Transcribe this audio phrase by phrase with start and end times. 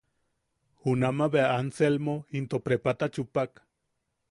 [0.85, 3.65] Junama bea Anselmo into prepata chupak.